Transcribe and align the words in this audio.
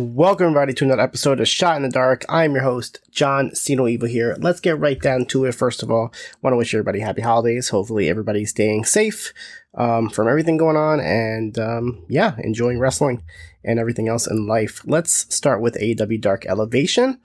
Welcome 0.00 0.46
everybody 0.46 0.72
to 0.72 0.84
another 0.84 1.02
episode 1.02 1.40
of 1.40 1.48
Shot 1.48 1.76
in 1.76 1.82
the 1.82 1.90
Dark. 1.90 2.24
I'm 2.26 2.54
your 2.54 2.62
host, 2.62 3.00
John 3.10 3.54
Siino 3.54 3.86
Evil 3.86 4.08
here. 4.08 4.34
Let's 4.40 4.58
get 4.58 4.78
right 4.78 4.98
down 4.98 5.26
to 5.26 5.44
it. 5.44 5.54
First 5.54 5.82
of 5.82 5.90
all, 5.90 6.10
want 6.40 6.54
to 6.54 6.56
wish 6.56 6.72
everybody 6.72 7.00
happy 7.00 7.20
holidays. 7.20 7.68
Hopefully 7.68 8.08
everybody's 8.08 8.48
staying 8.48 8.86
safe 8.86 9.34
um, 9.74 10.08
from 10.08 10.26
everything 10.26 10.56
going 10.56 10.78
on 10.78 11.00
and 11.00 11.58
um, 11.58 12.02
yeah, 12.08 12.34
enjoying 12.38 12.78
wrestling 12.78 13.22
and 13.62 13.78
everything 13.78 14.08
else 14.08 14.26
in 14.26 14.46
life. 14.46 14.80
Let's 14.86 15.32
start 15.34 15.60
with 15.60 15.74
AEW 15.74 16.18
Dark 16.18 16.46
Elevation. 16.46 17.20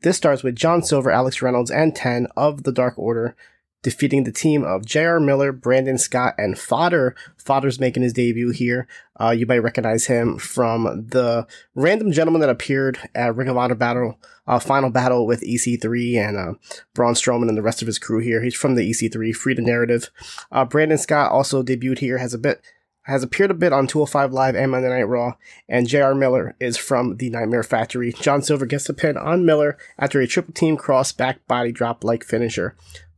This 0.00 0.16
starts 0.16 0.42
with 0.42 0.56
John 0.56 0.82
Silver, 0.82 1.10
Alex 1.10 1.42
Reynolds, 1.42 1.70
and 1.70 1.94
10 1.94 2.28
of 2.38 2.62
the 2.62 2.72
Dark 2.72 2.98
Order 2.98 3.36
defeating 3.84 4.24
the 4.24 4.32
team 4.32 4.64
of 4.64 4.84
J.R. 4.84 5.20
Miller, 5.20 5.52
Brandon 5.52 5.98
Scott, 5.98 6.34
and 6.36 6.58
Fodder. 6.58 7.14
Fodder's 7.36 7.78
making 7.78 8.02
his 8.02 8.14
debut 8.14 8.50
here. 8.50 8.88
Uh, 9.20 9.30
you 9.30 9.46
might 9.46 9.58
recognize 9.58 10.06
him 10.06 10.38
from 10.38 10.84
the 10.84 11.46
random 11.76 12.10
gentleman 12.10 12.40
that 12.40 12.50
appeared 12.50 12.98
at 13.14 13.36
Ring 13.36 13.48
of 13.48 13.56
Honor 13.56 13.76
Battle, 13.76 14.18
uh, 14.48 14.58
Final 14.58 14.90
Battle 14.90 15.26
with 15.26 15.42
EC3 15.42 16.16
and 16.16 16.36
uh, 16.36 16.54
Braun 16.94 17.14
Strowman 17.14 17.48
and 17.48 17.56
the 17.56 17.62
rest 17.62 17.82
of 17.82 17.86
his 17.86 18.00
crew 18.00 18.18
here. 18.18 18.42
He's 18.42 18.56
from 18.56 18.74
the 18.74 18.90
EC3, 18.90 19.32
Freedom 19.36 19.64
Narrative. 19.64 20.10
Uh, 20.50 20.64
Brandon 20.64 20.98
Scott 20.98 21.30
also 21.30 21.62
debuted 21.62 21.98
here, 21.98 22.18
has 22.18 22.34
a 22.34 22.38
bit 22.38 22.60
has 23.04 23.22
appeared 23.22 23.50
a 23.50 23.54
bit 23.54 23.72
on 23.72 23.86
205 23.86 24.32
Live 24.32 24.56
and 24.56 24.70
Monday 24.70 24.88
Night 24.88 25.02
Raw, 25.02 25.34
and 25.68 25.86
J.R. 25.86 26.14
Miller 26.14 26.56
is 26.58 26.78
from 26.78 27.18
the 27.18 27.28
Nightmare 27.28 27.62
Factory. 27.62 28.12
John 28.12 28.40
Silver 28.40 28.64
gets 28.64 28.86
the 28.86 28.94
pin 28.94 29.18
on 29.18 29.44
Miller 29.44 29.76
after 29.98 30.20
a 30.20 30.26
triple 30.26 30.54
team 30.54 30.78
cross 30.78 31.12
back 31.12 31.46
body 31.46 31.70
drop 31.70 32.02
like 32.02 32.24
finisher. 32.24 32.74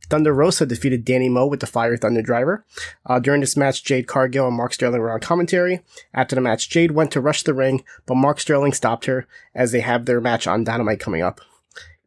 Thunder 0.09 0.33
Rosa 0.33 0.65
defeated 0.65 1.03
Danny 1.03 1.29
Moe 1.29 1.47
with 1.47 1.59
the 1.59 1.67
Fire 1.67 1.97
Thunder 1.97 2.21
Driver. 2.21 2.65
Uh, 3.05 3.19
during 3.19 3.41
this 3.41 3.57
match, 3.57 3.83
Jade 3.83 4.07
Cargill 4.07 4.47
and 4.47 4.55
Mark 4.55 4.73
Sterling 4.73 5.01
were 5.01 5.11
on 5.11 5.19
commentary. 5.19 5.81
After 6.13 6.35
the 6.35 6.41
match, 6.41 6.69
Jade 6.69 6.91
went 6.91 7.11
to 7.11 7.21
rush 7.21 7.43
the 7.43 7.53
ring, 7.53 7.83
but 8.05 8.15
Mark 8.15 8.39
Sterling 8.39 8.73
stopped 8.73 9.05
her 9.05 9.27
as 9.53 9.71
they 9.71 9.81
have 9.81 10.05
their 10.05 10.21
match 10.21 10.47
on 10.47 10.63
Dynamite 10.63 10.99
coming 10.99 11.21
up. 11.21 11.41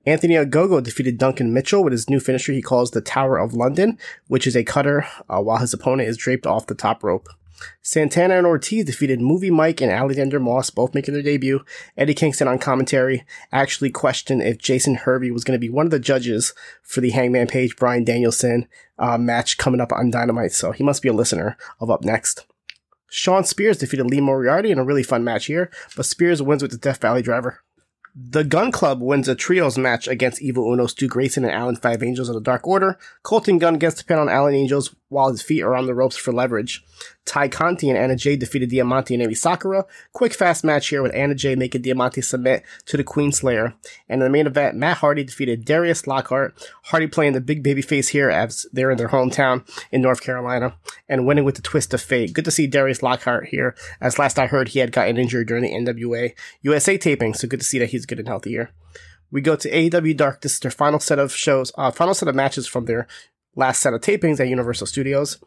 Anthony 0.06 0.34
Ogogo 0.34 0.83
defeated 0.83 1.19
Duncan 1.19 1.53
Mitchell 1.53 1.84
with 1.84 1.93
his 1.93 2.09
new 2.09 2.21
finisher 2.21 2.53
he 2.53 2.62
calls 2.62 2.91
the 2.91 3.03
Tower 3.03 3.37
of 3.37 3.53
London, 3.53 3.99
which 4.28 4.47
is 4.47 4.56
a 4.56 4.65
cutter 4.65 5.06
uh, 5.28 5.41
while 5.41 5.59
his 5.59 5.75
opponent 5.75 6.09
is 6.09 6.16
draped 6.16 6.47
off 6.47 6.66
the 6.66 6.75
top 6.75 7.05
rope. 7.05 7.28
Santana 7.82 8.37
and 8.37 8.47
Ortiz 8.47 8.84
defeated 8.84 9.21
Movie 9.21 9.50
Mike 9.50 9.81
and 9.81 9.91
Alexander 9.91 10.41
Moss, 10.41 10.71
both 10.71 10.94
making 10.94 11.15
their 11.15 11.22
debut. 11.22 11.65
Eddie 11.97 12.15
Kingston 12.15 12.48
on 12.48 12.59
commentary 12.59 13.25
actually 13.53 13.91
questioned 13.91 14.43
if 14.43 14.59
Jason 14.59 14.94
Hervey 14.94 15.31
was 15.31 15.44
going 15.44 15.56
to 15.56 15.66
be 15.66 15.71
one 15.71 15.87
of 15.87 15.91
the 15.91 15.98
judges 15.98 16.54
for 16.82 17.00
the 17.00 17.10
Hangman 17.10 17.47
Page 17.47 17.76
Bryan 17.76 18.04
Danielson 18.04 18.69
uh, 18.98 19.19
match 19.19 19.59
coming 19.59 19.81
up 19.81 19.93
on 19.93 20.10
Dynamite, 20.10 20.53
so 20.53 20.72
he 20.72 20.84
must 20.84 21.03
be 21.03 21.09
a 21.09 21.12
listener 21.12 21.56
of 21.81 21.91
Up 21.91 22.04
Next. 22.04 22.47
Shawn 23.09 23.44
Spears 23.44 23.78
defeated 23.78 24.06
Lee 24.06 24.21
Moriarty 24.21 24.71
in 24.71 24.78
a 24.78 24.84
really 24.84 25.03
fun 25.03 25.25
match 25.25 25.47
here, 25.47 25.71
but 25.97 26.06
Spears 26.06 26.41
wins 26.41 26.62
with 26.62 26.71
the 26.71 26.78
Death 26.78 27.00
Valley 27.00 27.22
driver. 27.22 27.60
The 28.15 28.44
Gunn 28.44 28.72
Club 28.72 29.00
wins 29.00 29.28
a 29.28 29.34
trios 29.34 29.78
match 29.78 30.09
against 30.09 30.42
Evil 30.42 30.72
Uno, 30.72 30.87
Stu 30.87 31.06
Grayson, 31.06 31.44
and 31.44 31.53
Alan 31.53 31.77
Five 31.77 32.03
Angels 32.03 32.28
of 32.28 32.34
the 32.34 32.41
Dark 32.41 32.66
Order. 32.66 32.98
Colton 33.22 33.59
Gunn 33.59 33.78
gets 33.78 33.97
the 33.97 34.04
pin 34.04 34.19
on 34.19 34.28
Alan 34.28 34.54
Angels 34.54 34.94
while 35.10 35.31
his 35.31 35.43
feet 35.43 35.62
are 35.62 35.76
on 35.76 35.87
the 35.87 35.94
ropes 35.94 36.16
for 36.16 36.32
leverage. 36.32 36.82
Tay 37.26 37.48
Conti 37.48 37.91
and 37.91 37.98
Anna 37.98 38.16
Jay 38.16 38.37
defeated 38.37 38.71
Diamante 38.71 39.15
and 39.15 39.22
Emi 39.22 39.37
Sakura. 39.37 39.84
Quick 40.12 40.32
fast 40.32 40.65
match 40.65 40.88
here 40.88 41.03
with 41.03 41.15
Anna 41.15 41.34
Jay 41.34 41.54
making 41.54 41.82
Diamante 41.82 42.22
submit 42.22 42.62
to 42.87 42.97
the 42.97 43.04
Queen 43.04 43.32
Slayer. 43.32 43.75
And 44.09 44.21
in 44.22 44.25
the 44.25 44.31
main 44.31 44.47
event, 44.47 44.76
Matt 44.76 44.98
Hardy 44.98 45.25
defeated 45.25 45.65
Darius 45.65 46.06
Lockhart. 46.06 46.54
Hardy 46.84 47.09
playing 47.09 47.34
the 47.34 47.41
big 47.41 47.62
baby 47.62 47.82
face 47.82 48.09
here 48.09 48.31
as 48.31 48.66
they're 48.72 48.91
in 48.91 48.98
their 48.98 49.09
hometown 49.09 49.69
in 49.93 50.00
North 50.00 50.22
Carolina 50.22 50.75
and 51.09 51.27
winning 51.27 51.44
with 51.44 51.56
the 51.56 51.62
twist 51.62 51.92
of 51.92 52.00
fate. 52.00 52.32
Good 52.32 52.44
to 52.44 52.50
see 52.50 52.66
Darius 52.66 53.03
Lockhart 53.03 53.48
here 53.48 53.75
as 54.00 54.19
last 54.19 54.38
I 54.38 54.47
heard 54.47 54.69
he 54.69 54.78
had 54.78 54.92
gotten 54.92 55.19
injured 55.19 55.48
during 55.48 55.65
the 55.65 55.72
NWA 55.72 56.32
USA 56.62 56.97
taping. 56.97 57.34
So 57.34 57.48
good 57.48 57.60
to 57.60 57.66
see 57.66 57.81
that 57.81 57.91
he's 57.91 58.06
good 58.06 58.21
and 58.21 58.28
healthy 58.28 58.50
here. 58.50 58.71
We 59.32 59.41
go 59.41 59.54
to 59.56 59.71
AEW 59.71 60.16
Dark. 60.16 60.41
This 60.41 60.54
is 60.54 60.60
their 60.60 60.71
final 60.71 60.98
set 60.98 61.19
of 61.19 61.32
shows, 61.32 61.72
uh, 61.77 61.91
final 61.91 62.15
set 62.15 62.28
of 62.28 62.34
matches 62.34 62.66
from 62.66 62.87
their 62.87 63.06
last 63.56 63.81
set 63.81 63.94
of 63.94 64.00
tapings 64.00 64.41
at 64.41 64.49
Universal 64.49 64.87
Studios. 64.87 65.38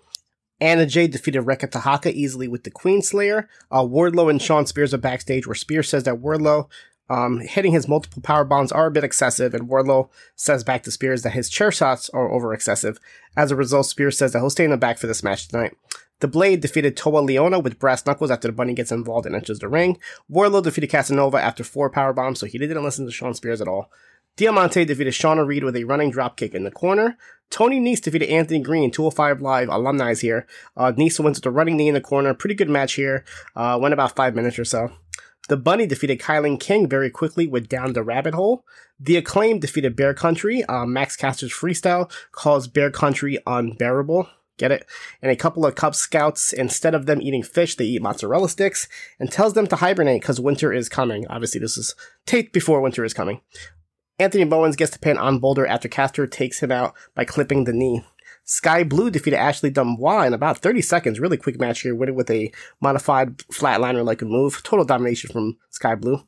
Anna 0.59 0.85
Jay 0.85 1.07
defeated 1.07 1.41
Reka 1.41 1.67
Tehaka 1.67 2.11
easily 2.11 2.47
with 2.47 2.63
the 2.63 2.71
Queen 2.71 3.01
Slayer. 3.01 3.49
Uh, 3.71 3.81
Wardlow 3.81 4.29
and 4.29 4.41
Shawn 4.41 4.65
Spears 4.65 4.93
are 4.93 4.99
backstage 4.99 5.45
where 5.47 5.55
Spears 5.55 5.89
says 5.89 6.03
that 6.03 6.21
Wardlow 6.21 6.69
um, 7.09 7.39
hitting 7.41 7.73
his 7.73 7.87
multiple 7.87 8.21
power 8.21 8.45
bombs 8.45 8.71
are 8.71 8.85
a 8.85 8.91
bit 8.91 9.03
excessive, 9.03 9.53
and 9.53 9.67
Wardlow 9.67 10.09
says 10.35 10.63
back 10.63 10.83
to 10.83 10.91
Spears 10.91 11.23
that 11.23 11.33
his 11.33 11.49
chair 11.49 11.71
shots 11.71 12.09
are 12.11 12.31
over 12.31 12.53
excessive. 12.53 12.97
As 13.35 13.51
a 13.51 13.55
result, 13.55 13.87
Spears 13.87 14.17
says 14.17 14.33
that 14.33 14.39
he'll 14.39 14.49
stay 14.49 14.63
in 14.63 14.71
the 14.71 14.77
back 14.77 14.97
for 14.97 15.07
this 15.07 15.23
match 15.23 15.47
tonight. 15.47 15.75
The 16.21 16.27
Blade 16.29 16.61
defeated 16.61 16.95
Toa 16.95 17.21
Liona 17.21 17.61
with 17.61 17.79
brass 17.79 18.05
knuckles 18.05 18.31
after 18.31 18.47
the 18.47 18.53
bunny 18.53 18.73
gets 18.73 18.91
involved 18.91 19.25
and 19.25 19.35
enters 19.35 19.59
the 19.59 19.67
ring. 19.67 19.99
Wardlow 20.31 20.63
defeated 20.63 20.89
Casanova 20.89 21.37
after 21.37 21.63
four 21.63 21.89
power 21.89 22.13
bombs, 22.13 22.39
so 22.39 22.45
he 22.45 22.57
didn't 22.57 22.83
listen 22.83 23.05
to 23.05 23.11
Shawn 23.11 23.33
Spears 23.33 23.59
at 23.59 23.67
all. 23.67 23.91
Diamante 24.35 24.85
defeated 24.85 25.13
Shauna 25.13 25.45
Reed 25.45 25.63
with 25.63 25.75
a 25.75 25.83
running 25.83 26.11
dropkick 26.11 26.55
in 26.55 26.63
the 26.63 26.71
corner. 26.71 27.17
Tony 27.53 27.79
Nese 27.79 28.01
defeated 28.01 28.29
Anthony 28.29 28.59
Green, 28.59 28.89
205 28.89 29.39
Live 29.39 29.69
alumni 29.69 30.09
is 30.09 30.21
here. 30.21 30.47
Uh, 30.75 30.91
Nese 30.91 31.23
wins 31.23 31.37
with 31.37 31.45
a 31.45 31.51
running 31.51 31.77
knee 31.77 31.87
in 31.87 31.93
the 31.93 32.01
corner. 32.01 32.33
Pretty 32.33 32.55
good 32.55 32.67
match 32.67 32.93
here. 32.93 33.23
Uh, 33.55 33.77
went 33.79 33.93
about 33.93 34.15
five 34.15 34.33
minutes 34.33 34.57
or 34.57 34.65
so. 34.65 34.91
The 35.49 35.57
Bunny 35.57 35.85
defeated 35.85 36.19
Kylan 36.19 36.59
King 36.59 36.89
very 36.89 37.11
quickly 37.11 37.45
with 37.45 37.69
Down 37.69 37.93
the 37.93 38.01
Rabbit 38.01 38.33
Hole. 38.33 38.65
The 38.99 39.17
Acclaim 39.17 39.59
defeated 39.59 39.95
Bear 39.95 40.15
Country. 40.15 40.63
Uh, 40.63 40.87
Max 40.87 41.15
Caster's 41.15 41.53
freestyle 41.53 42.11
calls 42.31 42.67
Bear 42.67 42.89
Country 42.89 43.37
unbearable. 43.45 44.27
Get 44.57 44.71
it? 44.71 44.87
And 45.21 45.31
a 45.31 45.35
couple 45.35 45.63
of 45.63 45.75
Cub 45.75 45.93
Scouts, 45.93 46.53
instead 46.53 46.95
of 46.95 47.05
them 47.05 47.21
eating 47.21 47.43
fish, 47.43 47.75
they 47.75 47.85
eat 47.85 48.01
mozzarella 48.01 48.49
sticks 48.49 48.87
and 49.19 49.31
tells 49.31 49.53
them 49.53 49.67
to 49.67 49.75
hibernate 49.75 50.21
because 50.21 50.41
winter 50.41 50.73
is 50.73 50.89
coming. 50.89 51.27
Obviously, 51.27 51.59
this 51.59 51.77
is 51.77 51.93
taped 52.25 52.51
before 52.51 52.81
winter 52.81 53.05
is 53.05 53.13
coming. 53.13 53.41
Anthony 54.19 54.43
Bowens 54.43 54.75
gets 54.75 54.91
the 54.91 54.99
pin 54.99 55.17
on 55.17 55.39
Boulder 55.39 55.65
after 55.65 55.87
Caster 55.87 56.27
takes 56.27 56.61
him 56.61 56.71
out 56.71 56.93
by 57.15 57.25
clipping 57.25 57.63
the 57.63 57.73
knee. 57.73 58.03
Skye 58.45 58.83
Blue 58.83 59.09
defeated 59.09 59.37
Ashley 59.37 59.71
Dubois 59.71 60.23
in 60.23 60.33
about 60.33 60.57
30 60.59 60.81
seconds. 60.81 61.19
Really 61.19 61.37
quick 61.37 61.59
match 61.59 61.81
here, 61.81 61.95
winning 61.95 62.15
with 62.15 62.29
a 62.29 62.51
modified 62.81 63.37
flatliner 63.37 64.05
like 64.05 64.21
a 64.21 64.25
move. 64.25 64.61
Total 64.63 64.85
domination 64.85 65.31
from 65.31 65.57
Skye 65.69 65.95
Blue. 65.95 66.23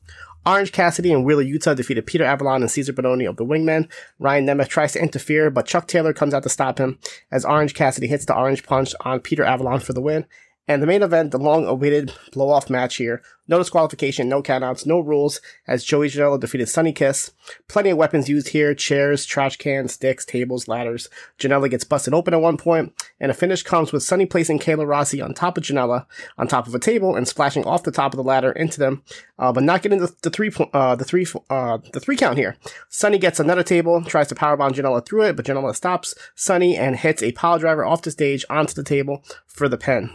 Orange 0.46 0.72
Cassidy 0.72 1.12
and 1.12 1.24
Wheeler 1.24 1.44
Yuta 1.44 1.74
defeated 1.74 2.06
Peter 2.06 2.24
Avalon 2.24 2.62
and 2.62 2.70
Cezar 2.70 2.92
Bononi 2.92 3.28
of 3.28 3.36
the 3.36 3.44
Wingmen. 3.44 3.90
Ryan 4.18 4.46
Nemeth 4.46 4.68
tries 4.68 4.92
to 4.92 5.02
interfere, 5.02 5.50
but 5.50 5.66
Chuck 5.66 5.88
Taylor 5.88 6.12
comes 6.12 6.32
out 6.32 6.44
to 6.44 6.48
stop 6.48 6.78
him 6.78 6.98
as 7.32 7.44
Orange 7.44 7.74
Cassidy 7.74 8.06
hits 8.06 8.24
the 8.24 8.36
orange 8.36 8.64
punch 8.64 8.94
on 9.00 9.20
Peter 9.20 9.44
Avalon 9.44 9.80
for 9.80 9.92
the 9.92 10.00
win. 10.00 10.24
And 10.68 10.82
the 10.82 10.86
main 10.86 11.02
event, 11.02 11.30
the 11.30 11.38
long 11.38 11.64
awaited 11.64 12.12
blow 12.32 12.50
off 12.50 12.68
match 12.68 12.96
here. 12.96 13.22
No 13.46 13.58
disqualification, 13.58 14.28
no 14.28 14.42
countouts, 14.42 14.84
no 14.84 14.98
rules, 14.98 15.40
as 15.68 15.84
Joey 15.84 16.08
Janela 16.08 16.40
defeated 16.40 16.68
Sonny 16.68 16.92
Kiss. 16.92 17.30
Plenty 17.68 17.90
of 17.90 17.98
weapons 17.98 18.28
used 18.28 18.48
here 18.48 18.74
chairs, 18.74 19.24
trash 19.24 19.56
cans, 19.58 19.92
sticks, 19.92 20.24
tables, 20.24 20.66
ladders. 20.66 21.08
Janela 21.38 21.70
gets 21.70 21.84
busted 21.84 22.12
open 22.12 22.34
at 22.34 22.40
one 22.40 22.56
point, 22.56 22.92
and 23.20 23.30
a 23.30 23.34
finish 23.34 23.62
comes 23.62 23.92
with 23.92 24.02
Sonny 24.02 24.26
placing 24.26 24.58
Kayla 24.58 24.88
Rossi 24.88 25.22
on 25.22 25.34
top 25.34 25.56
of 25.56 25.62
Janela, 25.62 26.06
on 26.36 26.48
top 26.48 26.66
of 26.66 26.74
a 26.74 26.80
table, 26.80 27.14
and 27.14 27.28
splashing 27.28 27.64
off 27.64 27.84
the 27.84 27.92
top 27.92 28.12
of 28.12 28.16
the 28.16 28.24
ladder 28.24 28.50
into 28.50 28.80
them, 28.80 29.04
uh, 29.38 29.52
but 29.52 29.62
not 29.62 29.82
getting 29.82 30.00
the, 30.00 30.12
the 30.22 30.30
three, 30.30 30.50
uh, 30.72 30.96
the 30.96 31.04
three, 31.04 31.26
uh, 31.48 31.78
the 31.92 32.00
three 32.00 32.16
count 32.16 32.38
here. 32.38 32.56
Sonny 32.88 33.18
gets 33.18 33.38
another 33.38 33.62
table, 33.62 34.02
tries 34.02 34.26
to 34.26 34.34
powerbomb 34.34 34.72
Janela 34.72 35.06
through 35.06 35.22
it, 35.22 35.36
but 35.36 35.46
Janela 35.46 35.76
stops 35.76 36.16
Sonny 36.34 36.76
and 36.76 36.96
hits 36.96 37.22
a 37.22 37.30
pile 37.30 37.60
driver 37.60 37.84
off 37.84 38.02
the 38.02 38.10
stage 38.10 38.44
onto 38.50 38.74
the 38.74 38.82
table 38.82 39.22
for 39.46 39.68
the 39.68 39.78
pin. 39.78 40.10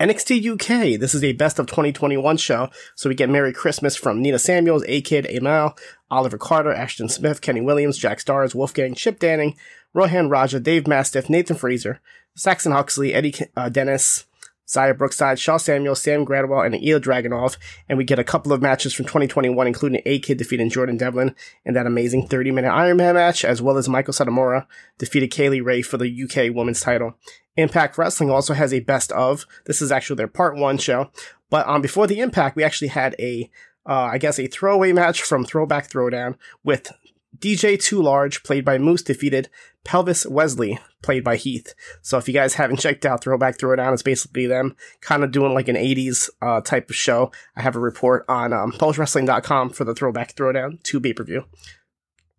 NXT 0.00 0.54
UK. 0.54 0.98
This 0.98 1.14
is 1.14 1.22
a 1.22 1.32
best 1.34 1.60
of 1.60 1.66
2021 1.66 2.36
show. 2.36 2.68
So 2.96 3.08
we 3.08 3.14
get 3.14 3.30
Merry 3.30 3.52
Christmas 3.52 3.94
from 3.94 4.20
Nina 4.20 4.40
Samuels, 4.40 4.82
A 4.88 5.00
Kid, 5.00 5.26
Amal, 5.26 5.76
Oliver 6.10 6.36
Carter, 6.36 6.72
Ashton 6.72 7.08
Smith, 7.08 7.40
Kenny 7.40 7.60
Williams, 7.60 7.96
Jack 7.96 8.18
Starz, 8.18 8.56
Wolfgang, 8.56 8.94
Chip 8.94 9.20
Danning, 9.20 9.54
Rohan 9.92 10.28
Raja, 10.28 10.58
Dave 10.58 10.88
Mastiff, 10.88 11.30
Nathan 11.30 11.56
Frazer, 11.56 12.00
Saxon 12.34 12.72
Huxley, 12.72 13.14
Eddie 13.14 13.34
uh, 13.56 13.68
Dennis, 13.68 14.24
Xia 14.66 14.98
Brookside, 14.98 15.38
Shaw 15.38 15.58
Samuel, 15.58 15.94
Sam 15.94 16.24
Gradwell, 16.24 16.66
and 16.66 16.74
Ilya 16.74 16.98
Dragunov. 16.98 17.56
And 17.88 17.96
we 17.96 18.02
get 18.02 18.18
a 18.18 18.24
couple 18.24 18.52
of 18.52 18.60
matches 18.60 18.94
from 18.94 19.04
2021, 19.04 19.66
including 19.66 20.02
A 20.04 20.18
Kid 20.18 20.38
defeating 20.38 20.70
Jordan 20.70 20.96
Devlin 20.96 21.36
in 21.64 21.74
that 21.74 21.86
amazing 21.86 22.26
30 22.26 22.50
minute 22.50 22.70
Iron 22.70 22.96
Man 22.96 23.14
match, 23.14 23.44
as 23.44 23.62
well 23.62 23.76
as 23.76 23.86
Meiko 23.86 24.08
Satomura 24.08 24.66
defeated 24.98 25.30
Kay 25.30 25.50
Lee 25.50 25.60
Ray 25.60 25.82
for 25.82 25.98
the 25.98 26.24
UK 26.24 26.52
women's 26.52 26.80
title. 26.80 27.14
Impact 27.56 27.96
Wrestling 27.96 28.30
also 28.30 28.54
has 28.54 28.72
a 28.72 28.80
best 28.80 29.12
of. 29.12 29.46
This 29.66 29.80
is 29.80 29.92
actually 29.92 30.16
their 30.16 30.28
part 30.28 30.56
one 30.56 30.78
show. 30.78 31.10
But 31.50 31.66
um, 31.68 31.82
before 31.82 32.06
the 32.06 32.20
Impact, 32.20 32.56
we 32.56 32.64
actually 32.64 32.88
had 32.88 33.14
a, 33.18 33.50
uh, 33.86 34.08
I 34.12 34.18
guess, 34.18 34.38
a 34.38 34.46
throwaway 34.46 34.92
match 34.92 35.22
from 35.22 35.44
Throwback 35.44 35.88
Throwdown 35.88 36.36
with 36.64 36.92
DJ 37.38 37.80
Too 37.80 38.02
Large, 38.02 38.42
played 38.42 38.64
by 38.64 38.78
Moose, 38.78 39.02
defeated 39.02 39.48
Pelvis 39.84 40.26
Wesley, 40.26 40.78
played 41.02 41.24
by 41.24 41.36
Heath. 41.36 41.74
So 42.00 42.18
if 42.18 42.26
you 42.26 42.34
guys 42.34 42.54
haven't 42.54 42.78
checked 42.78 43.04
out 43.04 43.22
Throwback 43.22 43.58
Throwdown, 43.58 43.92
it's 43.92 44.02
basically 44.02 44.46
them 44.46 44.76
kind 45.00 45.22
of 45.22 45.30
doing 45.30 45.54
like 45.54 45.68
an 45.68 45.76
80s 45.76 46.30
uh, 46.40 46.60
type 46.60 46.90
of 46.90 46.96
show. 46.96 47.30
I 47.56 47.62
have 47.62 47.76
a 47.76 47.80
report 47.80 48.24
on 48.28 48.52
um, 48.52 48.72
PolishWrestling.com 48.72 49.70
for 49.70 49.84
the 49.84 49.94
Throwback 49.94 50.34
Throwdown 50.34 50.82
2 50.82 51.00
pay 51.00 51.12
per 51.12 51.24
view. 51.24 51.44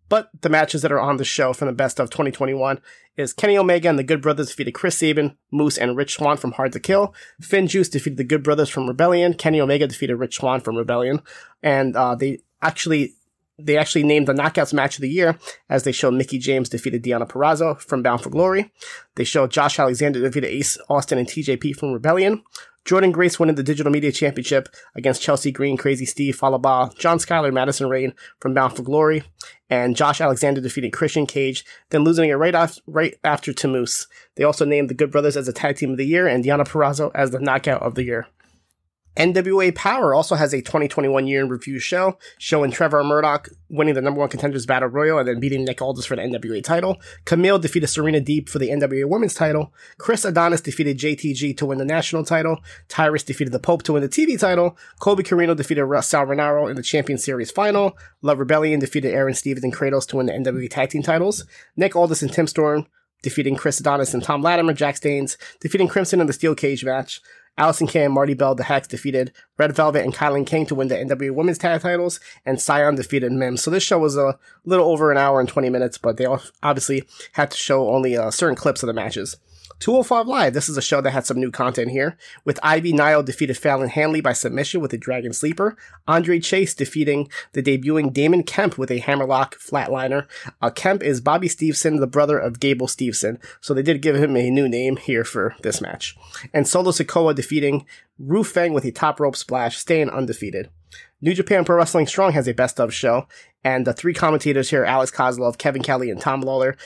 But 0.08 0.30
the 0.40 0.48
matches 0.48 0.82
that 0.82 0.92
are 0.92 1.00
on 1.00 1.16
the 1.16 1.24
show 1.24 1.52
from 1.52 1.66
the 1.66 1.72
best 1.72 1.98
of 1.98 2.10
2021 2.10 2.80
is 3.16 3.32
Kenny 3.32 3.56
Omega 3.56 3.88
and 3.88 3.98
the 3.98 4.04
Good 4.04 4.22
Brothers 4.22 4.48
defeated 4.48 4.72
Chris 4.72 4.98
Sabin, 4.98 5.36
Moose, 5.50 5.78
and 5.78 5.96
Rich 5.96 6.14
Swann 6.14 6.36
from 6.36 6.52
Hard 6.52 6.72
to 6.72 6.80
Kill. 6.80 7.14
FinJuice 7.42 7.90
defeated 7.90 8.16
the 8.16 8.24
Good 8.24 8.42
Brothers 8.42 8.68
from 8.68 8.86
Rebellion. 8.86 9.34
Kenny 9.34 9.60
Omega 9.60 9.86
defeated 9.86 10.16
Rich 10.16 10.36
Swann 10.36 10.60
from 10.60 10.76
Rebellion. 10.76 11.22
And 11.62 11.96
uh, 11.96 12.14
they 12.14 12.40
actually 12.62 13.14
they 13.58 13.78
actually 13.78 14.02
named 14.02 14.28
the 14.28 14.34
Knockouts 14.34 14.74
match 14.74 14.96
of 14.96 15.02
the 15.02 15.08
year 15.08 15.38
as 15.70 15.84
they 15.84 15.92
showed 15.92 16.12
Mickie 16.12 16.38
James 16.38 16.68
defeated 16.68 17.02
Deonna 17.02 17.26
Purrazzo 17.26 17.80
from 17.80 18.02
Bound 18.02 18.20
for 18.22 18.28
Glory. 18.28 18.70
They 19.14 19.24
showed 19.24 19.50
Josh 19.50 19.78
Alexander 19.78 20.20
defeated 20.20 20.48
Ace 20.48 20.76
Austin 20.90 21.16
and 21.18 21.26
TJP 21.26 21.74
from 21.74 21.92
Rebellion. 21.92 22.42
Jordynne 22.86 23.12
Grace 23.12 23.40
winning 23.40 23.56
the 23.56 23.64
Digital 23.64 23.90
Media 23.90 24.12
Championship 24.12 24.68
against 24.94 25.20
Chelsea 25.20 25.50
Green, 25.50 25.76
Crazy 25.76 26.06
Steve, 26.06 26.36
Fallah 26.36 26.60
Bahh, 26.60 26.96
John 26.96 27.18
Skyler, 27.18 27.52
Madison 27.52 27.88
Rayne 27.88 28.14
from 28.38 28.54
Bound 28.54 28.76
for 28.76 28.84
Glory, 28.84 29.24
and 29.68 29.96
Josh 29.96 30.20
Alexander 30.20 30.60
defeating 30.60 30.92
Christian 30.92 31.26
Cage, 31.26 31.64
then 31.90 32.04
losing 32.04 32.30
it 32.30 32.34
right, 32.34 32.54
off, 32.54 32.78
right 32.86 33.16
after 33.24 33.52
to 33.52 33.66
Moose. 33.66 34.06
They 34.36 34.44
also 34.44 34.64
named 34.64 34.88
the 34.88 34.94
Good 34.94 35.10
Brothers 35.10 35.36
as 35.36 35.48
a 35.48 35.52
Tag 35.52 35.76
Team 35.76 35.90
of 35.90 35.96
the 35.96 36.06
Year 36.06 36.28
and 36.28 36.44
Deonna 36.44 36.64
Purrazzo 36.64 37.10
as 37.12 37.32
the 37.32 37.40
Knockout 37.40 37.82
of 37.82 37.96
the 37.96 38.04
Year. 38.04 38.28
NWA 39.16 39.72
Powerrr 39.72 40.14
also 40.14 40.34
has 40.34 40.52
a 40.52 40.60
2021 40.60 41.26
year 41.26 41.40
in 41.40 41.48
review 41.48 41.78
show 41.78 42.18
showing 42.38 42.70
Trevor 42.70 43.02
Murdoch 43.02 43.48
winning 43.70 43.94
the 43.94 44.02
number 44.02 44.20
one 44.20 44.28
contenders 44.28 44.66
battle 44.66 44.88
royal 44.88 45.18
and 45.18 45.26
then 45.26 45.40
beating 45.40 45.64
Nick 45.64 45.80
Aldis 45.80 46.06
for 46.06 46.16
the 46.16 46.22
NWA 46.22 46.62
title. 46.62 47.00
Camille 47.24 47.58
defeated 47.58 47.86
Serena 47.88 48.20
Deeb 48.20 48.48
for 48.48 48.58
the 48.58 48.68
NWA 48.68 49.08
women's 49.08 49.34
title. 49.34 49.72
Chris 49.98 50.24
Adonis 50.24 50.60
defeated 50.60 50.98
JTG 50.98 51.56
to 51.56 51.66
win 51.66 51.78
the 51.78 51.84
national 51.84 52.24
title. 52.24 52.58
Tyrus 52.88 53.22
defeated 53.22 53.52
the 53.52 53.58
Pope 53.58 53.82
to 53.84 53.94
win 53.94 54.02
the 54.02 54.08
TV 54.08 54.38
title. 54.38 54.76
Colby 55.00 55.22
Corino 55.22 55.56
defeated 55.56 55.86
Sal 56.02 56.26
Rinauro 56.26 56.68
in 56.68 56.76
the 56.76 56.82
Champion 56.82 57.18
Series 57.18 57.50
final. 57.50 57.96
Love 58.20 58.38
Rebellion 58.38 58.80
defeated 58.80 59.14
Aron 59.14 59.34
Stevens 59.34 59.64
and 59.64 59.74
Kratos 59.74 60.06
to 60.08 60.16
win 60.16 60.26
the 60.26 60.32
NWA 60.32 60.68
tag 60.68 60.90
team 60.90 61.02
titles. 61.02 61.44
Nick 61.76 61.96
Aldis 61.96 62.22
and 62.22 62.32
Tim 62.32 62.46
Storm 62.46 62.86
defeating 63.22 63.56
Chris 63.56 63.80
Adonis 63.80 64.14
and 64.14 64.22
Tom 64.22 64.42
Latimer, 64.42 64.72
Jax 64.72 65.00
Dane, 65.00 65.26
defeating 65.60 65.88
Crimson 65.88 66.20
in 66.20 66.26
the 66.26 66.32
Steel 66.32 66.54
Cage 66.54 66.84
match. 66.84 67.20
Allysin 67.58 67.88
Kay 67.88 68.04
and 68.04 68.14
Marti 68.14 68.34
Belle, 68.34 68.54
the 68.54 68.64
Hex, 68.64 68.86
defeated 68.86 69.32
Red 69.56 69.74
Velvet 69.74 70.04
and 70.04 70.14
Kylan 70.14 70.46
King 70.46 70.66
to 70.66 70.74
win 70.74 70.88
the 70.88 70.96
NWA 70.96 71.34
Women's 71.34 71.58
Tag 71.58 71.80
Titles, 71.80 72.20
and 72.44 72.60
Scion 72.60 72.96
defeated 72.96 73.32
Mims. 73.32 73.62
So 73.62 73.70
this 73.70 73.82
show 73.82 73.98
was 73.98 74.16
a 74.16 74.38
little 74.64 74.90
over 74.90 75.10
an 75.10 75.18
hour 75.18 75.40
and 75.40 75.48
20 75.48 75.70
minutes, 75.70 75.98
but 75.98 76.16
they 76.16 76.26
obviously 76.62 77.04
had 77.32 77.50
to 77.50 77.56
show 77.56 77.90
only 77.90 78.16
uh, 78.16 78.30
certain 78.30 78.56
clips 78.56 78.82
of 78.82 78.86
the 78.86 78.92
matches. 78.92 79.36
205 79.78 80.26
Live, 80.26 80.54
this 80.54 80.68
is 80.68 80.76
a 80.76 80.82
show 80.82 81.00
that 81.00 81.10
had 81.10 81.26
some 81.26 81.38
new 81.38 81.50
content 81.50 81.90
here, 81.90 82.16
with 82.44 82.58
Ivy 82.62 82.92
Nile 82.92 83.22
defeated 83.22 83.58
Fallon 83.58 83.88
Henley 83.88 84.20
by 84.20 84.32
submission 84.32 84.80
with 84.80 84.92
a 84.94 84.98
Dragon 84.98 85.32
Sleeper, 85.32 85.76
Andre 86.08 86.40
Chase 86.40 86.74
defeating 86.74 87.28
the 87.52 87.62
debuting 87.62 88.12
Damon 88.12 88.42
Kemp 88.42 88.78
with 88.78 88.90
a 88.90 88.98
Hammerlock 88.98 89.58
Flatliner. 89.58 90.26
Uh, 90.62 90.70
Kemp 90.70 91.02
is 91.02 91.20
Bobby 91.20 91.48
Steveson, 91.48 92.00
the 92.00 92.06
brother 92.06 92.38
of 92.38 92.58
Gable 92.58 92.86
Steveson, 92.86 93.38
so 93.60 93.74
they 93.74 93.82
did 93.82 94.00
give 94.02 94.16
him 94.16 94.36
a 94.36 94.50
new 94.50 94.68
name 94.68 94.96
here 94.96 95.24
for 95.24 95.54
this 95.62 95.80
match. 95.80 96.16
And 96.54 96.66
Solo 96.66 96.90
Sikoa 96.90 97.34
defeating 97.34 97.84
Ru 98.18 98.44
Feng 98.44 98.72
with 98.72 98.84
a 98.84 98.92
top 98.92 99.20
rope 99.20 99.36
splash, 99.36 99.76
staying 99.76 100.08
undefeated. 100.08 100.70
New 101.20 101.34
Japan 101.34 101.64
Pro 101.64 101.76
Wrestling 101.76 102.06
Strong 102.06 102.32
has 102.32 102.48
a 102.48 102.54
best 102.54 102.80
of 102.80 102.94
show, 102.94 103.26
and 103.64 103.86
the 103.86 103.92
three 103.92 104.14
commentators 104.14 104.70
here, 104.70 104.84
Alex 104.84 105.10
Koslov, 105.10 105.58
Kevin 105.58 105.82
Kelly, 105.82 106.10
and 106.10 106.20
Tom 106.20 106.42
Lawlor, 106.42 106.76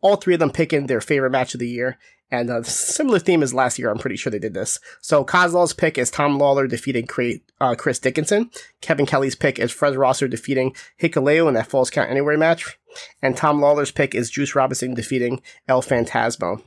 all 0.00 0.16
three 0.16 0.34
of 0.34 0.40
them 0.40 0.50
picking 0.50 0.86
their 0.86 1.00
favorite 1.00 1.30
match 1.30 1.54
of 1.54 1.60
the 1.60 1.68
year. 1.68 1.98
And 2.32 2.48
a 2.48 2.64
similar 2.64 3.18
theme 3.18 3.42
as 3.42 3.52
last 3.52 3.78
year, 3.78 3.90
I'm 3.90 3.98
pretty 3.98 4.16
sure 4.16 4.30
they 4.30 4.38
did 4.38 4.54
this. 4.54 4.80
So 5.02 5.22
Koslov's 5.22 5.74
pick 5.74 5.98
is 5.98 6.10
Tom 6.10 6.38
Lawlor 6.38 6.66
defeating 6.66 7.06
uh, 7.60 7.74
Chris 7.74 7.98
Dickinson. 7.98 8.50
Kevin 8.80 9.04
Kelly's 9.04 9.34
pick 9.34 9.58
is 9.58 9.70
Fred 9.70 9.96
Rosser 9.96 10.28
defeating 10.28 10.74
Hikuleo 10.98 11.46
in 11.46 11.54
that 11.54 11.66
Falls 11.66 11.90
Count 11.90 12.10
Anywhere 12.10 12.38
match. 12.38 12.78
And 13.20 13.36
Tom 13.36 13.60
Lawlor's 13.60 13.90
pick 13.90 14.14
is 14.14 14.30
Juice 14.30 14.54
Robinson 14.54 14.94
defeating 14.94 15.42
El 15.68 15.82
Phantasmo. 15.82 16.62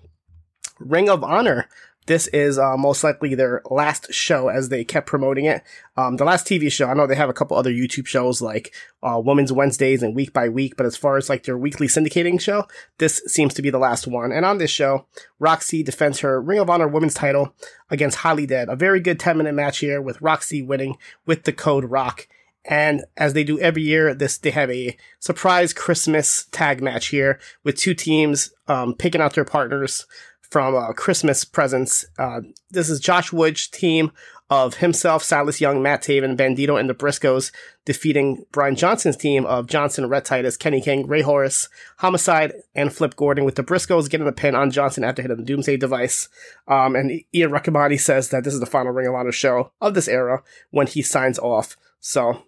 Ring 0.79 1.09
of 1.09 1.23
Honor 1.23 1.67
this 2.07 2.27
is 2.27 2.59
uh, 2.59 2.77
most 2.77 3.03
likely 3.03 3.33
their 3.33 3.61
last 3.69 4.13
show 4.13 4.49
as 4.49 4.69
they 4.69 4.83
kept 4.83 5.07
promoting 5.07 5.45
it. 5.45 5.63
Um, 5.97 6.17
the 6.17 6.25
last 6.25 6.45
TV 6.45 6.71
show, 6.71 6.87
I 6.87 6.93
know 6.93 7.07
they 7.07 7.15
have 7.15 7.29
a 7.29 7.33
couple 7.33 7.57
other 7.57 7.71
YouTube 7.71 8.05
shows 8.05 8.41
like 8.41 8.73
uh, 9.01 9.19
Women's 9.23 9.51
Wednesdays 9.51 10.03
and 10.03 10.15
Week 10.15 10.31
by 10.31 10.49
Week, 10.49 10.75
but 10.77 10.85
as 10.85 10.95
far 10.95 11.17
as 11.17 11.29
like 11.29 11.43
their 11.43 11.57
weekly 11.57 11.87
syndicating 11.87 12.39
show, 12.39 12.65
this 12.99 13.21
seems 13.25 13.53
to 13.55 13.61
be 13.61 13.69
the 13.69 13.79
last 13.79 14.07
one. 14.07 14.31
And 14.31 14.45
on 14.45 14.59
this 14.59 14.71
show, 14.71 15.07
Rok-C 15.39 15.83
defends 15.83 16.19
her 16.19 16.41
Ring 16.41 16.59
of 16.59 16.69
Honor 16.69 16.87
Women's 16.87 17.13
title 17.15 17.55
against 17.89 18.19
Holidead. 18.19 18.71
A 18.71 18.75
very 18.75 18.99
good 18.99 19.19
10 19.19 19.37
minute 19.37 19.53
match 19.53 19.79
here 19.79 20.01
with 20.01 20.21
Rok-C 20.21 20.61
winning 20.61 20.97
with 21.25 21.43
the 21.43 21.53
code 21.53 21.85
ROCK. 21.85 22.27
And 22.67 23.03
as 23.15 23.33
they 23.33 23.43
do 23.43 23.59
every 23.59 23.83
year, 23.83 24.15
this 24.15 24.39
they 24.39 24.49
have 24.51 24.71
a 24.71 24.97
surprise 25.19 25.71
Christmas 25.71 26.47
tag 26.51 26.81
match 26.81 27.07
here 27.07 27.39
with 27.63 27.77
two 27.77 27.93
teams 27.93 28.51
um, 28.67 28.95
picking 28.95 29.21
out 29.21 29.35
their 29.35 29.45
partners 29.45 30.07
from 30.55 30.73
uh, 30.73 30.93
Christmas 30.93 31.43
presents. 31.43 32.05
Uh, 32.17 32.39
this 32.71 32.89
is 32.89 33.01
Josh 33.01 33.33
Wood's 33.33 33.67
team 33.67 34.13
of 34.49 34.75
himself, 34.75 35.21
Silas 35.21 35.59
Young, 35.59 35.83
Matt 35.83 36.01
Taven, 36.01 36.37
Bandito, 36.37 36.79
and 36.79 36.89
the 36.89 36.93
Briscoes 36.93 37.51
defeating 37.83 38.45
Brian 38.53 38.77
Johnson's 38.77 39.17
team 39.17 39.45
of 39.45 39.67
Johnson, 39.67 40.07
Rhett 40.07 40.23
Titus, 40.23 40.55
Kenny 40.55 40.79
King, 40.79 41.07
Rey 41.07 41.23
Horus, 41.23 41.67
Homicide, 41.97 42.53
and 42.73 42.93
Flip 42.93 43.17
Gordon, 43.17 43.43
with 43.43 43.55
the 43.55 43.65
Briscoes 43.65 44.09
getting 44.09 44.25
the 44.25 44.31
pin 44.31 44.55
on 44.55 44.71
Johnson 44.71 45.03
after 45.03 45.21
hitting 45.21 45.35
the 45.35 45.43
Doomsday 45.43 45.75
device. 45.75 46.29
Um, 46.69 46.95
and 46.95 47.21
Ian 47.33 47.51
Riccaboni 47.51 47.99
says 47.99 48.29
that 48.29 48.45
this 48.45 48.53
is 48.53 48.61
the 48.61 48.65
final 48.65 48.93
Ring 48.93 49.07
of 49.07 49.13
Honor 49.13 49.33
show 49.33 49.73
of 49.81 49.93
this 49.93 50.07
era 50.07 50.41
when 50.71 50.87
he 50.87 51.01
signs 51.01 51.37
off. 51.37 51.75
So 51.99 52.43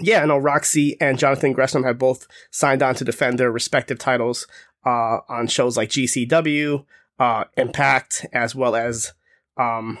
yeah, 0.00 0.22
I 0.22 0.24
know 0.24 0.38
Rok-C 0.38 0.96
and 1.02 1.18
Jonathan 1.18 1.52
Gresham 1.52 1.84
have 1.84 1.98
both 1.98 2.26
signed 2.50 2.82
on 2.82 2.94
to 2.94 3.04
defend 3.04 3.38
their 3.38 3.52
respective 3.52 3.98
titles 3.98 4.46
uh, 4.86 5.18
on 5.28 5.48
shows 5.48 5.76
like 5.76 5.90
GCW, 5.90 6.86
uh, 7.18 7.44
Impact, 7.56 8.26
as 8.32 8.54
well 8.54 8.76
as 8.76 9.12
um, 9.56 9.98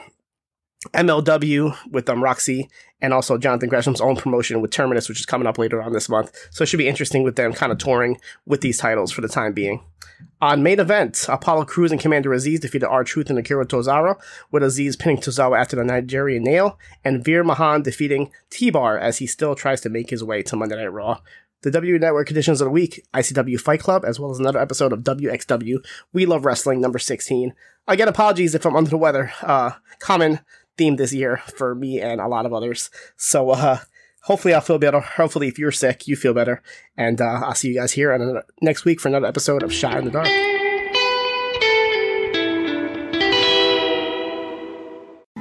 MLW 0.92 1.76
with 1.90 2.08
um, 2.08 2.22
Rok-C 2.22 2.68
and 3.00 3.12
also 3.12 3.36
Jonathan 3.36 3.68
Gresham's 3.68 4.00
own 4.00 4.16
promotion 4.16 4.60
with 4.60 4.70
Terminus, 4.70 5.08
which 5.08 5.20
is 5.20 5.26
coming 5.26 5.46
up 5.46 5.58
later 5.58 5.82
on 5.82 5.92
this 5.92 6.08
month. 6.08 6.32
So 6.50 6.62
it 6.62 6.66
should 6.66 6.78
be 6.78 6.88
interesting 6.88 7.22
with 7.22 7.36
them 7.36 7.52
kind 7.52 7.72
of 7.72 7.78
touring 7.78 8.18
with 8.46 8.62
these 8.62 8.78
titles 8.78 9.12
for 9.12 9.20
the 9.20 9.28
time 9.28 9.52
being. 9.52 9.84
On 10.40 10.62
main 10.62 10.80
event, 10.80 11.26
Apollo 11.28 11.66
Crews 11.66 11.92
and 11.92 12.00
Commander 12.00 12.32
Aziz 12.32 12.60
defeated 12.60 12.86
R 12.86 13.04
Truth 13.04 13.28
and 13.28 13.38
Akira 13.38 13.66
Tozawa, 13.66 14.16
with 14.50 14.62
Aziz 14.62 14.96
pinning 14.96 15.18
Tozawa 15.18 15.58
after 15.60 15.76
the 15.76 15.84
Nigerian 15.84 16.42
nail, 16.42 16.78
and 17.04 17.22
Veer 17.22 17.44
Mahaan 17.44 17.82
defeating 17.82 18.30
T 18.48 18.70
Bar 18.70 18.98
as 18.98 19.18
he 19.18 19.26
still 19.26 19.54
tries 19.54 19.82
to 19.82 19.90
make 19.90 20.08
his 20.08 20.24
way 20.24 20.42
to 20.42 20.56
Monday 20.56 20.76
Night 20.76 20.92
Raw. 20.92 21.20
The 21.66 21.72
W 21.72 21.98
Network 21.98 22.30
editions 22.30 22.60
of 22.60 22.66
the 22.66 22.70
week, 22.70 23.04
ICW 23.12 23.60
Fight 23.60 23.80
Club, 23.80 24.04
as 24.04 24.20
well 24.20 24.30
as 24.30 24.38
another 24.38 24.60
episode 24.60 24.92
of 24.92 25.00
WXW 25.00 25.84
We 26.12 26.24
Love 26.24 26.44
Wrestling 26.44 26.80
number 26.80 27.00
16. 27.00 27.54
Again, 27.88 28.06
apologies 28.06 28.54
if 28.54 28.64
I'm 28.64 28.76
under 28.76 28.88
the 28.88 28.96
weather. 28.96 29.32
Uh, 29.42 29.72
common 29.98 30.38
theme 30.76 30.94
this 30.94 31.12
year 31.12 31.38
for 31.38 31.74
me 31.74 32.00
and 32.00 32.20
a 32.20 32.28
lot 32.28 32.46
of 32.46 32.54
others. 32.54 32.88
So, 33.16 33.50
uh, 33.50 33.80
hopefully 34.22 34.54
I'll 34.54 34.60
feel 34.60 34.78
better. 34.78 35.00
Hopefully, 35.00 35.48
if 35.48 35.58
you're 35.58 35.72
sick, 35.72 36.06
you 36.06 36.14
feel 36.14 36.34
better. 36.34 36.62
And 36.96 37.20
uh, 37.20 37.40
I'll 37.42 37.56
see 37.56 37.66
you 37.66 37.74
guys 37.74 37.90
here 37.90 38.44
next 38.62 38.84
week 38.84 39.00
for 39.00 39.08
another 39.08 39.26
episode 39.26 39.64
of 39.64 39.72
Shot 39.72 39.98
in 39.98 40.04
the 40.04 40.12
Dark. 40.12 40.55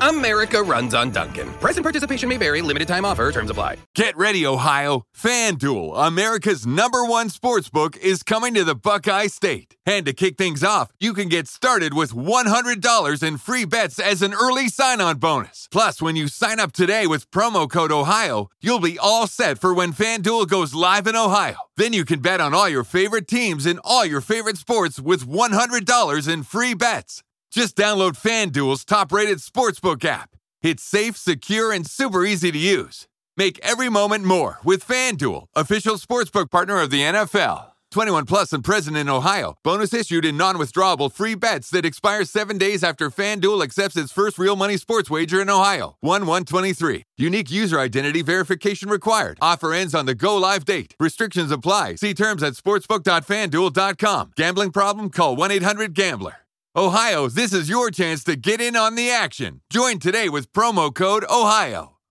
America 0.00 0.62
runs 0.62 0.94
on 0.94 1.10
Dunkin'. 1.10 1.52
Present 1.54 1.84
participation 1.84 2.28
may 2.28 2.36
vary. 2.36 2.62
Limited 2.62 2.88
time 2.88 3.04
offer. 3.04 3.30
Terms 3.32 3.50
apply. 3.50 3.78
Get 3.94 4.16
ready, 4.16 4.46
Ohio. 4.46 5.02
FanDuel, 5.16 6.06
America's 6.06 6.66
number 6.66 7.04
one 7.04 7.30
sports 7.30 7.68
book, 7.68 7.96
is 7.96 8.22
coming 8.22 8.54
to 8.54 8.64
the 8.64 8.74
Buckeye 8.74 9.26
State. 9.26 9.76
And 9.86 10.04
to 10.06 10.12
kick 10.12 10.36
things 10.36 10.64
off, 10.64 10.92
you 10.98 11.12
can 11.14 11.28
get 11.28 11.48
started 11.48 11.94
with 11.94 12.12
$100 12.12 13.22
in 13.22 13.38
free 13.38 13.64
bets 13.64 13.98
as 13.98 14.20
an 14.22 14.34
early 14.34 14.68
sign 14.68 15.00
on 15.00 15.18
bonus. 15.18 15.68
Plus, 15.70 16.02
when 16.02 16.16
you 16.16 16.28
sign 16.28 16.58
up 16.58 16.72
today 16.72 17.06
with 17.06 17.30
promo 17.30 17.70
code 17.70 17.92
Ohio, 17.92 18.48
you'll 18.60 18.80
be 18.80 18.98
all 18.98 19.26
set 19.26 19.58
for 19.58 19.72
when 19.72 19.92
FanDuel 19.92 20.48
goes 20.48 20.74
live 20.74 21.06
in 21.06 21.16
Ohio. 21.16 21.56
Then 21.76 21.92
you 21.92 22.04
can 22.04 22.20
bet 22.20 22.40
on 22.40 22.54
all 22.54 22.68
your 22.68 22.84
favorite 22.84 23.28
teams 23.28 23.66
and 23.66 23.78
all 23.84 24.04
your 24.04 24.20
favorite 24.20 24.56
sports 24.56 24.98
with 24.98 25.26
$100 25.26 26.32
in 26.32 26.42
free 26.42 26.74
bets. 26.74 27.22
Just 27.50 27.76
download 27.76 28.20
FanDuel's 28.20 28.84
top 28.84 29.12
rated 29.12 29.38
sportsbook 29.38 30.04
app. 30.04 30.30
It's 30.62 30.82
safe, 30.82 31.16
secure, 31.16 31.72
and 31.72 31.86
super 31.86 32.24
easy 32.24 32.50
to 32.52 32.58
use. 32.58 33.06
Make 33.36 33.58
every 33.62 33.88
moment 33.88 34.24
more 34.24 34.58
with 34.64 34.86
FanDuel, 34.86 35.46
official 35.54 35.96
sportsbook 35.96 36.50
partner 36.50 36.80
of 36.80 36.90
the 36.90 37.00
NFL. 37.00 37.72
21 37.92 38.26
plus 38.26 38.52
and 38.52 38.64
present 38.64 38.96
in 38.96 39.08
Ohio. 39.08 39.54
Bonus 39.62 39.94
issued 39.94 40.24
in 40.24 40.36
non 40.36 40.56
withdrawable 40.56 41.10
free 41.10 41.34
bets 41.34 41.70
that 41.70 41.84
expire 41.84 42.24
seven 42.24 42.58
days 42.58 42.82
after 42.82 43.10
FanDuel 43.10 43.62
accepts 43.62 43.96
its 43.96 44.12
first 44.12 44.38
real 44.38 44.56
money 44.56 44.76
sports 44.76 45.08
wager 45.08 45.40
in 45.40 45.48
Ohio. 45.48 45.96
1 46.00 46.26
123. 46.26 47.04
Unique 47.16 47.50
user 47.50 47.78
identity 47.78 48.22
verification 48.22 48.90
required. 48.90 49.38
Offer 49.40 49.72
ends 49.72 49.94
on 49.94 50.06
the 50.06 50.14
go 50.14 50.36
live 50.36 50.64
date. 50.64 50.94
Restrictions 50.98 51.50
apply. 51.50 51.94
See 51.96 52.12
terms 52.14 52.42
at 52.42 52.54
sportsbook.fanduel.com. 52.54 54.32
Gambling 54.36 54.72
problem? 54.72 55.10
Call 55.10 55.36
1 55.36 55.50
800 55.50 55.94
Gambler. 55.94 56.45
Ohio, 56.78 57.26
this 57.26 57.54
is 57.54 57.70
your 57.70 57.90
chance 57.90 58.22
to 58.24 58.36
get 58.36 58.60
in 58.60 58.76
on 58.76 58.96
the 58.96 59.10
action. 59.10 59.62
Join 59.70 59.98
today 59.98 60.28
with 60.28 60.52
promo 60.52 60.94
code 60.94 61.24
OHIO. 61.26 61.95